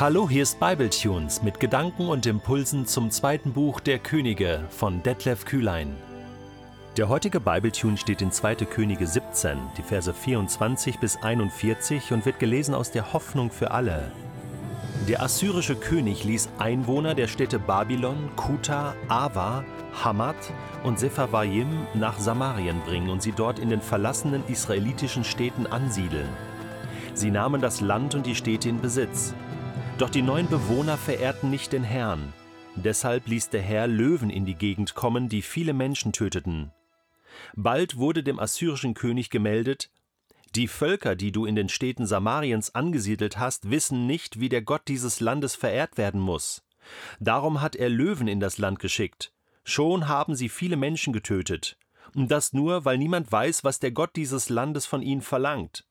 [0.00, 5.44] Hallo, hier ist Bibletunes mit Gedanken und Impulsen zum zweiten Buch der Könige von Detlef
[5.44, 5.94] Kühlein.
[6.96, 8.54] Der heutige Bibletune steht in 2.
[8.64, 14.10] Könige 17, die Verse 24 bis 41 und wird gelesen aus der Hoffnung für alle.
[15.06, 19.66] Der assyrische König ließ Einwohner der Städte Babylon, Kuta, Ava,
[20.02, 20.50] Hamad
[20.82, 26.30] und Sepharvaim nach Samarien bringen und sie dort in den verlassenen israelitischen Städten ansiedeln.
[27.12, 29.34] Sie nahmen das Land und die Städte in Besitz.
[30.00, 32.32] Doch die neuen Bewohner verehrten nicht den Herrn.
[32.74, 36.72] Deshalb ließ der Herr Löwen in die Gegend kommen, die viele Menschen töteten.
[37.54, 39.90] Bald wurde dem assyrischen König gemeldet,
[40.54, 44.88] die Völker, die du in den Städten Samariens angesiedelt hast, wissen nicht, wie der Gott
[44.88, 46.64] dieses Landes verehrt werden muss.
[47.18, 49.34] Darum hat er Löwen in das Land geschickt.
[49.64, 51.76] Schon haben sie viele Menschen getötet.
[52.14, 55.84] Und das nur, weil niemand weiß, was der Gott dieses Landes von ihnen verlangt.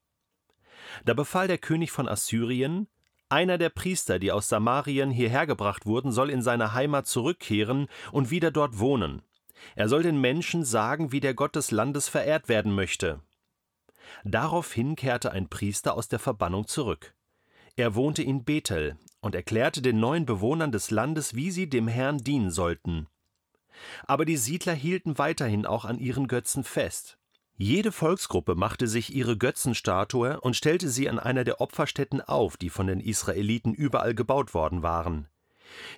[1.05, 2.88] Da befahl der König von Assyrien,
[3.30, 8.31] einer der Priester, die aus Samarien hierher gebracht wurden, soll in seine Heimat zurückkehren und
[8.31, 9.22] wieder dort wohnen.
[9.76, 13.22] Er soll den Menschen sagen, wie der Gott des Landes verehrt werden möchte.
[14.23, 17.14] Daraufhin kehrte ein Priester aus der Verbannung zurück.
[17.76, 22.18] Er wohnte in Bethel und erklärte den neuen Bewohnern des Landes, wie sie dem Herrn
[22.18, 23.08] dienen sollten.
[24.06, 27.19] Aber die Siedler hielten weiterhin auch an ihren Götzen fest.
[27.62, 32.70] Jede Volksgruppe machte sich ihre Götzenstatue und stellte sie an einer der Opferstätten auf, die
[32.70, 35.28] von den Israeliten überall gebaut worden waren.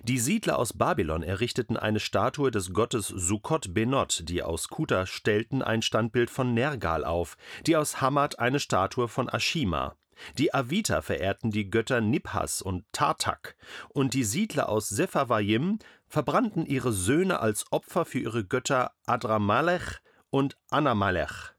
[0.02, 5.62] Die Siedler aus Babylon errichteten eine Statue des Gottes Sukkot Benot, die aus Kuta stellten
[5.62, 9.94] ein Standbild von Nergal auf, die aus Hamad eine Statue von Ashima.
[10.38, 13.54] Die Avita verehrten die Götter Nibhas und Tartak,
[13.88, 20.00] und die Siedler aus Sepharvaim verbrannten ihre Söhne als Opfer für ihre Götter Adramalech
[20.32, 21.52] und Anamalech.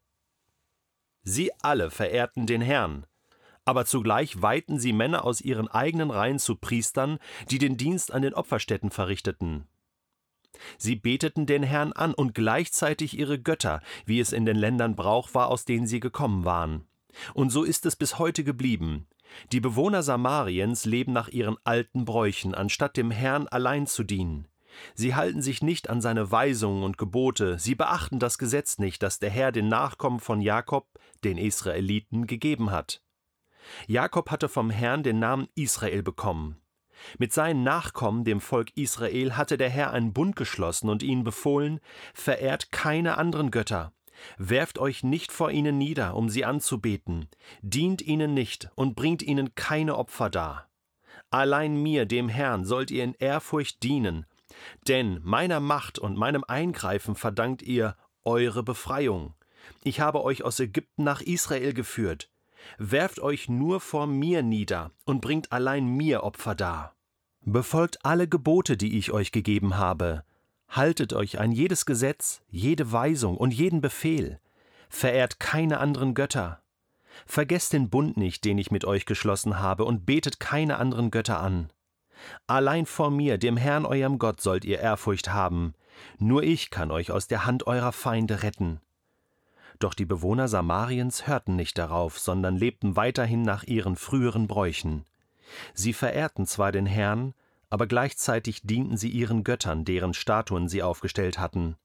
[1.22, 3.06] Sie alle verehrten den Herrn,
[3.66, 8.24] aber zugleich weihten sie Männer aus ihren eigenen Reihen zu Priestern, die den Dienst an
[8.24, 9.68] den Opferstätten verrichteten.
[10.78, 15.34] Sie beteten den Herrn an und gleichzeitig ihre Götter, wie es in den Ländern Brauch
[15.34, 16.86] war, aus denen sie gekommen waren.
[17.34, 19.08] Und so ist es bis heute geblieben.
[19.52, 24.48] Die Bewohner Samariens leben nach ihren alten Bräuchen, anstatt dem Herrn allein zu dienen.
[24.96, 29.20] Sie halten sich nicht an seine Weisungen und Gebote, sie beachten das Gesetz nicht, das
[29.20, 30.88] der Herr den Nachkommen von Jakob,
[31.24, 33.02] den Israeliten, gegeben hat.
[33.88, 36.58] Jakob hatte vom Herrn den Namen Israel bekommen.
[37.18, 41.80] Mit seinen Nachkommen, dem Volk Israel, hatte der Herr einen Bund geschlossen und ihnen befohlen,
[42.14, 43.94] verehrt keine anderen Götter,
[44.38, 47.28] werft euch nicht vor ihnen nieder, um sie anzubeten,
[47.62, 50.70] dient ihnen nicht und bringt ihnen keine Opfer dar.
[51.30, 54.26] Allein mir, dem Herrn, sollt ihr in Ehrfurcht dienen,
[54.88, 59.34] denn meiner Macht und meinem Eingreifen verdankt ihr eure Befreiung.
[59.84, 62.30] Ich habe euch aus Ägypten nach Israel geführt,
[62.78, 66.96] Werft euch nur vor mir nieder und bringt allein mir Opfer dar.
[67.42, 70.24] Befolgt alle Gebote, die ich euch gegeben habe.
[70.70, 74.40] Haltet euch an jedes Gesetz, jede Weisung und jeden Befehl.
[74.90, 76.62] Verehrt keine anderen Götter.
[77.26, 81.40] Vergesst den Bund nicht, den ich mit euch geschlossen habe, und betet keine anderen Götter
[81.40, 81.72] an.
[82.48, 85.74] Allein vor mir, dem Herrn eurem Gott, sollt ihr Ehrfurcht haben.
[86.20, 88.80] Nur ich kann euch aus der Hand eurer Feinde retten.
[89.80, 95.06] Doch die Bewohner Samariens hörten nicht darauf, sondern lebten weiterhin nach ihren früheren Bräuchen.
[95.74, 97.34] Sie verehrten zwar den Herrn,
[97.70, 101.76] aber gleichzeitig dienten sie ihren Göttern, deren Statuen sie aufgestellt hatten.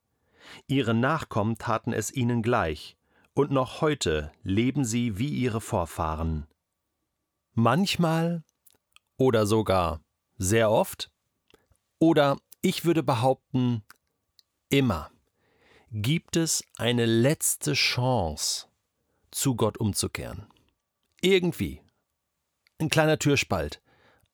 [0.66, 2.96] Ihre Nachkommen taten es ihnen gleich,
[3.34, 6.46] und noch heute leben sie wie ihre Vorfahren.
[7.54, 8.44] Manchmal
[9.16, 10.00] oder sogar
[10.38, 11.10] sehr oft
[11.98, 13.82] oder ich würde behaupten
[14.70, 15.10] immer
[15.90, 18.66] gibt es eine letzte Chance,
[19.30, 20.46] zu Gott umzukehren.
[21.20, 21.82] Irgendwie.
[22.78, 23.82] Ein kleiner Türspalt.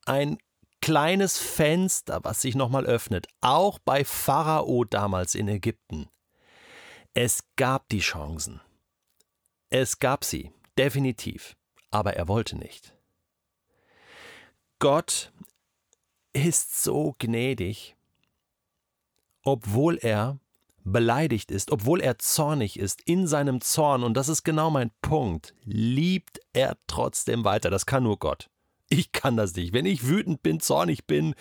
[0.04, 0.38] Ein
[0.80, 3.26] kleines Fenster, was sich nochmal öffnet.
[3.40, 6.08] Auch bei Pharao damals in Ägypten.
[7.14, 8.60] Es gab die Chancen.
[9.70, 11.56] Es gab sie, definitiv.
[11.90, 12.96] Aber er wollte nicht.
[14.80, 15.32] Gott
[16.34, 17.96] ist so gnädig,
[19.42, 20.38] obwohl er
[20.84, 25.54] beleidigt ist, obwohl er zornig ist, in seinem Zorn, und das ist genau mein Punkt,
[25.64, 27.70] liebt er trotzdem weiter.
[27.70, 28.50] Das kann nur Gott.
[28.90, 29.72] Ich kann das nicht.
[29.72, 31.34] Wenn ich wütend bin, zornig bin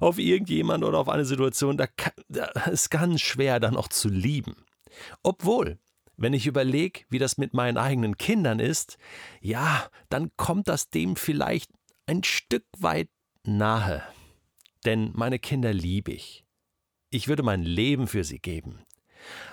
[0.00, 4.08] auf irgendjemand oder auf eine Situation, da, kann, da ist ganz schwer, dann auch zu
[4.08, 4.56] lieben.
[5.22, 5.78] Obwohl,
[6.16, 8.98] wenn ich überlege, wie das mit meinen eigenen Kindern ist,
[9.40, 11.70] ja, dann kommt das dem vielleicht
[12.06, 13.08] ein Stück weit
[13.44, 14.02] nahe.
[14.84, 16.44] Denn meine Kinder liebe ich.
[17.10, 18.84] Ich würde mein Leben für sie geben.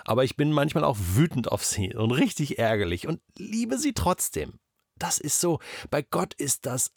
[0.04, 4.58] Aber ich bin manchmal auch wütend auf sie und richtig ärgerlich und liebe sie trotzdem.
[4.96, 5.60] Das ist so,
[5.90, 6.92] bei Gott ist das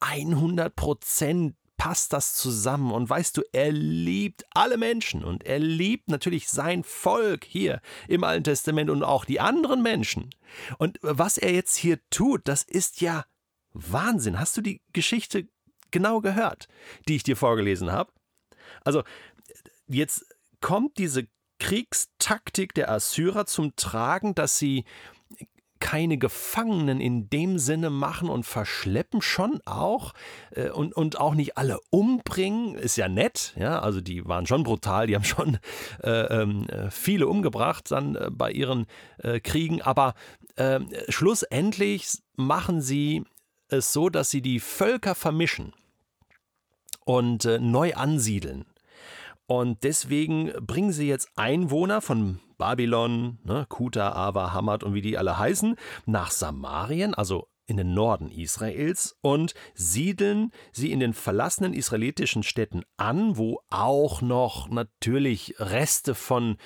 [0.00, 2.90] 100 Prozent passt das zusammen.
[2.90, 8.24] Und weißt du, er liebt alle Menschen und er liebt natürlich sein Volk hier im
[8.24, 10.30] Alten Testament und auch die anderen Menschen.
[10.78, 13.24] Und was er jetzt hier tut, das ist ja
[13.72, 14.38] Wahnsinn.
[14.38, 15.48] Hast du die Geschichte
[15.90, 16.68] genau gehört,
[17.08, 18.12] die ich dir vorgelesen habe?
[18.84, 19.02] Also,
[19.86, 20.24] jetzt
[20.60, 21.26] kommt diese
[21.58, 24.84] Kriegstaktik der Assyrer zum Tragen, dass sie
[25.78, 30.14] keine Gefangenen in dem Sinne machen und verschleppen schon auch
[30.50, 34.62] äh, und, und auch nicht alle umbringen, ist ja nett, ja, also die waren schon
[34.62, 35.58] brutal, die haben schon
[36.02, 38.86] äh, ähm, äh, viele umgebracht dann äh, bei ihren
[39.18, 40.14] äh, Kriegen, aber
[40.56, 43.24] ähm, schlussendlich machen sie
[43.68, 45.72] es so, dass sie die Völker vermischen
[47.04, 48.66] und äh, neu ansiedeln.
[49.46, 55.18] Und deswegen bringen sie jetzt Einwohner von Babylon, ne, Kuta, Ava, Hamad und wie die
[55.18, 61.74] alle heißen, nach Samarien, also in den Norden Israels und siedeln sie in den verlassenen
[61.74, 66.58] israelitischen Städten an, wo auch noch natürlich Reste von,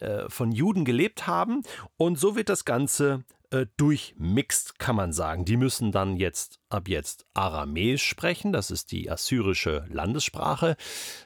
[0.00, 1.62] äh, von Juden gelebt haben.
[1.96, 5.44] Und so wird das Ganze äh, durchmixt, kann man sagen.
[5.44, 10.76] Die müssen dann jetzt ab jetzt Aramäisch sprechen, das ist die assyrische Landessprache,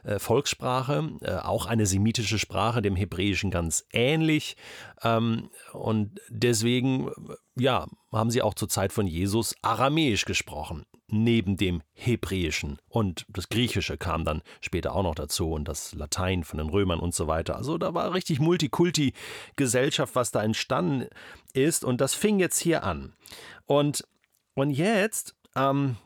[0.05, 4.57] äh, Volkssprache, äh, auch eine semitische Sprache, dem Hebräischen ganz ähnlich.
[5.03, 7.13] Ähm, und deswegen, äh,
[7.57, 12.79] ja, haben sie auch zur Zeit von Jesus Aramäisch gesprochen neben dem Hebräischen.
[12.89, 17.01] Und das Griechische kam dann später auch noch dazu und das Latein von den Römern
[17.01, 17.57] und so weiter.
[17.57, 21.09] Also da war richtig Multikulti-Gesellschaft, was da entstanden
[21.53, 21.85] ist.
[21.85, 23.13] Und das fing jetzt hier an.
[23.67, 24.07] Und,
[24.55, 25.97] und jetzt, ähm,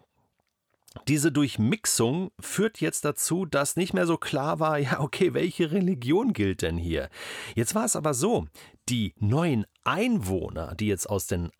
[1.08, 6.32] diese Durchmixung führt jetzt dazu, dass nicht mehr so klar war, ja, okay, welche Religion
[6.32, 7.08] gilt denn hier?
[7.55, 8.47] Jetzt war es aber so,
[8.88, 11.50] die neuen Einwohner, die jetzt aus den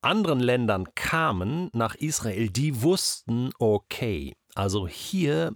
[0.00, 5.54] anderen Ländern kamen nach Israel, die wussten, okay, also hier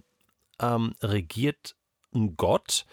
[0.59, 1.75] ähm, regiert
[2.13, 2.85] ein Gott,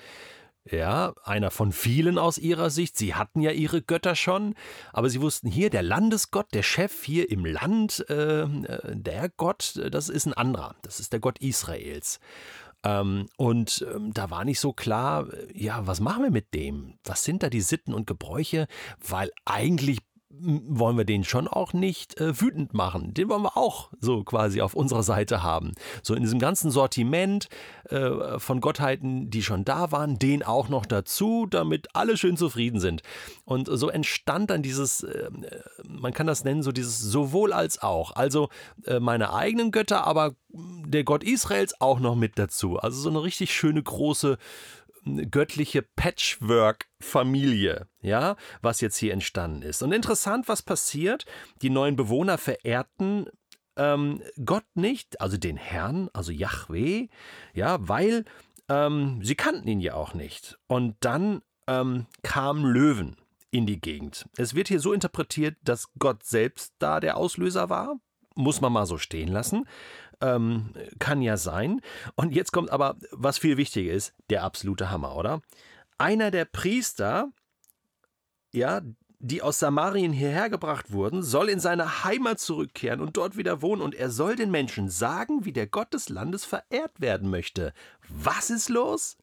[0.71, 2.97] ja, einer von vielen aus ihrer Sicht.
[2.97, 4.55] Sie hatten ja ihre Götter schon,
[4.93, 9.81] aber sie wussten hier, der Landesgott, der Chef hier im Land, äh, äh der Gott,
[9.91, 10.77] das ist ein anderer.
[10.83, 12.21] Das ist der Gott Israels.
[12.83, 16.95] Ähm, und ähm, da war nicht so klar, ja, was machen wir mit dem?
[17.05, 18.67] Was sind da die Sitten und Gebräuche?
[19.07, 19.99] Weil eigentlich
[20.33, 23.13] wollen wir den schon auch nicht äh, wütend machen.
[23.15, 25.73] Den wollen wir auch so quasi auf unserer Seite haben.
[26.03, 27.49] So in diesem ganzen Sortiment
[27.89, 32.79] äh, von Gottheiten, die schon da waren, den auch noch dazu, damit alle schön zufrieden
[32.79, 33.03] sind.
[33.45, 35.31] Und so entstand dann dieses, äh,
[35.87, 38.13] man kann das nennen, so dieses sowohl als auch.
[38.15, 38.49] Also
[38.87, 42.79] äh, meine eigenen Götter, aber der Gott Israels auch noch mit dazu.
[42.79, 44.39] Also so eine richtig schöne große
[45.31, 49.83] göttliche Patchwork-Familie, ja, was jetzt hier entstanden ist.
[49.83, 51.27] Und interessant, was passiert.
[51.63, 53.27] Die neuen Bewohner verehrten
[53.77, 57.09] ähm, Gott nicht, also den Herrn, also Yahweh,
[57.55, 58.25] ja, weil
[58.69, 60.59] ähm, sie kannten ihn ja auch nicht.
[60.67, 63.17] Und dann ähm, kamen Löwen
[63.51, 64.27] in die Gegend.
[64.37, 67.99] Es wird hier so interpretiert, dass Gott selbst da der Auslöser war.
[68.35, 69.67] Muss man mal so stehen lassen.
[70.21, 71.81] Ähm, kann ja sein.
[72.15, 75.41] Und jetzt kommt aber, was viel wichtiger ist, der absolute Hammer, oder?
[75.99, 77.31] Einer der Priester,
[78.53, 78.83] ja,
[79.19, 83.83] die aus Samarien hierher gebracht wurden, soll in seine Heimat zurückkehren und dort wieder wohnen,
[83.83, 87.75] und er soll den Menschen sagen, wie der Gott des Landes verehrt werden möchte.
[88.09, 89.19] Was ist los?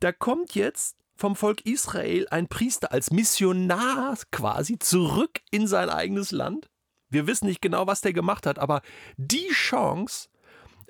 [0.00, 6.32] Da kommt jetzt vom Volk Israel ein Priester als Missionar quasi zurück in sein eigenes
[6.32, 6.68] Land
[7.12, 8.82] wir wissen nicht genau, was der gemacht hat, aber
[9.16, 10.28] die Chance,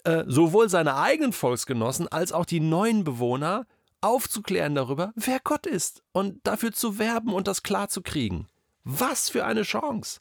[0.05, 3.67] äh, sowohl seine eigenen Volksgenossen als auch die neuen Bewohner
[4.01, 8.49] aufzuklären darüber, wer Gott ist und dafür zu werben und das klar zu kriegen.
[8.85, 10.21] Was für eine Chance!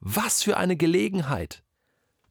[0.00, 1.62] Was für eine Gelegenheit!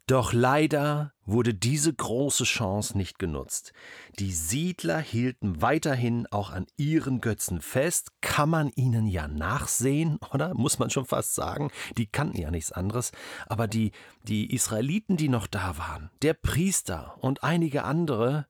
[0.05, 3.73] Doch leider wurde diese große Chance nicht genutzt.
[4.19, 10.53] Die Siedler hielten weiterhin auch an ihren Götzen fest, kann man ihnen ja nachsehen, oder?
[10.53, 11.71] Muss man schon fast sagen.
[11.97, 13.11] Die kannten ja nichts anderes.
[13.47, 13.91] Aber die,
[14.23, 18.47] die Israeliten, die noch da waren, der Priester und einige andere,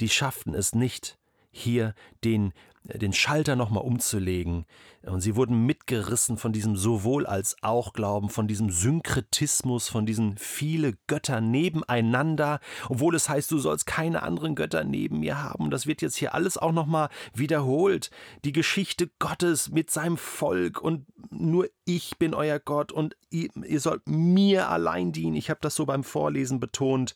[0.00, 1.18] die schafften es nicht,
[1.50, 1.94] hier
[2.24, 2.52] den
[2.84, 4.66] den Schalter nochmal umzulegen.
[5.02, 10.36] Und sie wurden mitgerissen von diesem sowohl als auch Glauben, von diesem Synkretismus, von diesen
[10.36, 15.70] viele Götter nebeneinander, obwohl es heißt, du sollst keine anderen Götter neben mir haben.
[15.70, 18.10] Das wird jetzt hier alles auch nochmal wiederholt.
[18.44, 23.80] Die Geschichte Gottes mit seinem Volk und nur ich bin euer Gott und ihr, ihr
[23.80, 25.36] sollt mir allein dienen.
[25.36, 27.14] Ich habe das so beim Vorlesen betont.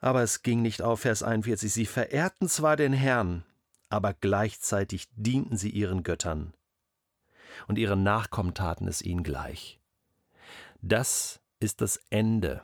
[0.00, 1.72] Aber es ging nicht auf, Vers 41.
[1.72, 3.44] Sie verehrten zwar den Herrn,
[3.92, 6.54] aber gleichzeitig dienten sie ihren Göttern,
[7.68, 9.78] und ihre Nachkommen taten es ihnen gleich.
[10.80, 12.62] Das ist das Ende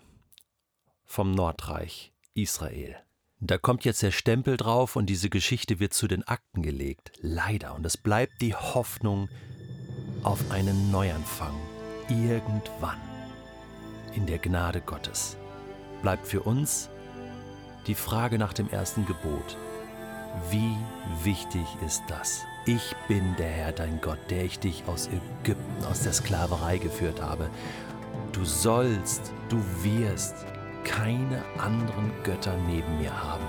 [1.05, 2.97] vom Nordreich Israel.
[3.41, 7.13] Da kommt jetzt der Stempel drauf und diese Geschichte wird zu den Akten gelegt.
[7.21, 7.75] Leider.
[7.75, 9.29] Und es bleibt die Hoffnung
[10.25, 11.55] auf einen Neuanfang.
[12.09, 13.01] Irgendwann.
[14.15, 15.37] In der Gnade Gottes.
[16.03, 16.89] Bleibt für uns
[17.87, 19.57] die Frage nach dem ersten Gebot.
[20.51, 20.77] Wie
[21.23, 22.45] wichtig ist das?
[22.67, 27.21] Ich bin der Herr, dein Gott, der ich dich aus Ägypten, aus der Sklaverei geführt
[27.23, 27.49] habe.
[28.33, 30.35] Du sollst, du wirst
[30.85, 33.47] keine anderen Götter neben mir haben.